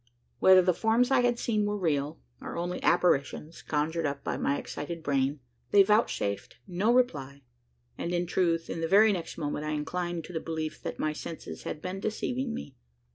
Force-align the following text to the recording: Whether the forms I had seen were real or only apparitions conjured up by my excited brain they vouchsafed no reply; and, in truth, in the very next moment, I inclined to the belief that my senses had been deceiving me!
Whether 0.39 0.63
the 0.63 0.73
forms 0.73 1.11
I 1.11 1.19
had 1.19 1.37
seen 1.37 1.63
were 1.67 1.77
real 1.77 2.19
or 2.41 2.57
only 2.57 2.81
apparitions 2.81 3.61
conjured 3.61 4.07
up 4.07 4.23
by 4.23 4.35
my 4.35 4.57
excited 4.57 5.03
brain 5.03 5.41
they 5.69 5.83
vouchsafed 5.83 6.57
no 6.65 6.91
reply; 6.91 7.43
and, 7.99 8.11
in 8.11 8.25
truth, 8.25 8.67
in 8.67 8.81
the 8.81 8.87
very 8.87 9.13
next 9.13 9.37
moment, 9.37 9.63
I 9.63 9.73
inclined 9.73 10.23
to 10.23 10.33
the 10.33 10.39
belief 10.39 10.81
that 10.81 10.97
my 10.97 11.13
senses 11.13 11.65
had 11.65 11.83
been 11.83 11.99
deceiving 11.99 12.51
me! 12.51 12.75